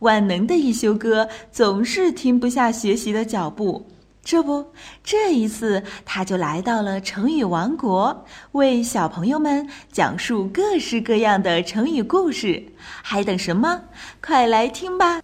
[0.00, 3.86] 万能的一休哥总是停不下学习的脚步。
[4.22, 4.66] 这不，
[5.02, 12.62] 这一次他就来到了成语王国，为小朋友们讲述各式各样的成语故事。
[13.02, 13.84] 还等什么？
[14.22, 15.22] 快来听吧！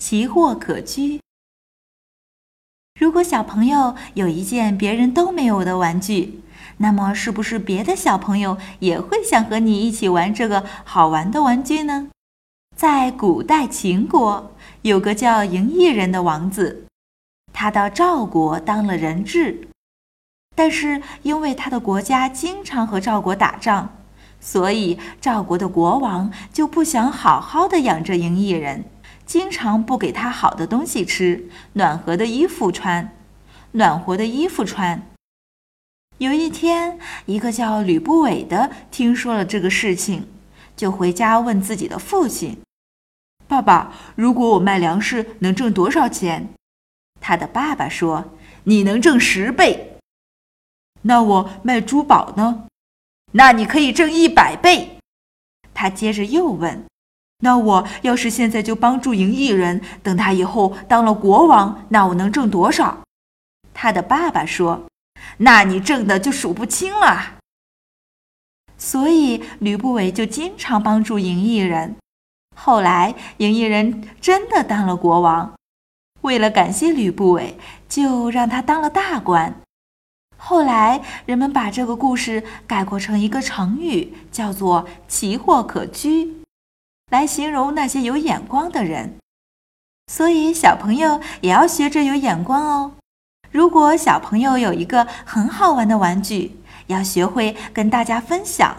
[0.00, 1.20] 奇货可居。
[2.98, 6.40] 如果小朋友有一件别人都没有的玩具，
[6.78, 12.08] 那么是不是别的小朋友也会想和你一起玩这个好玩的玩具呢？
[12.76, 16.84] 在古代秦国，有个叫嬴异人的王子。
[17.50, 19.68] 他到赵国当了人质，
[20.54, 23.96] 但是因为他的国家经常和赵国打仗，
[24.40, 28.84] 所以赵国的国王就不想好好的养着嬴异人，
[29.24, 33.10] 经常不给他好的东西吃，暖和的衣服穿，
[33.72, 35.00] 暖和的衣服穿。
[36.18, 40.28] 有一天，一个叫吕不韦的听说了这个事情，
[40.76, 42.58] 就回家问自己的父亲
[43.48, 46.48] ：“爸爸，如果我卖粮食，能挣多少钱？”
[47.20, 48.32] 他的爸爸说
[48.64, 49.98] ：“你能挣十倍。”
[51.02, 52.66] 那我卖珠宝呢？
[53.32, 54.98] 那你可以挣一百倍。
[55.74, 56.84] 他接着又问
[57.40, 63.04] ：“那我要是现在就帮助赢异人，等他以后当了国王，那我能挣多少？”
[63.74, 64.86] 他的爸爸说
[65.38, 67.38] ：“那你挣的就数不清了。”
[68.78, 71.96] 所以吕不韦就经常帮助赢异人。
[72.58, 75.52] 后来，赢异人真的当了国王。
[76.22, 77.56] 为了感谢吕不韦，
[77.88, 79.54] 就让他当了大官。
[80.36, 86.42] 后来人们把这个故事概括成一个成语，叫做“奇货可居”，
[87.12, 89.16] 来形容那些有眼光的人。
[90.10, 92.92] 所以小朋友也要学着有眼光哦。
[93.50, 98.76] 如果小朋友有一个很好玩的玩具，要学会跟大家分享，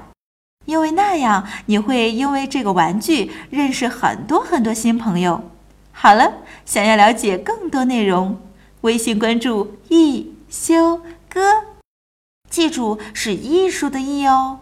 [0.67, 5.49] 因为那样你会因为这个玩具认识很多很多新朋友。
[5.93, 6.33] 好了，
[6.65, 8.37] 想要了解更多内容，
[8.81, 11.39] 微信关注一休哥，
[12.49, 14.59] 记住是艺术的艺哦。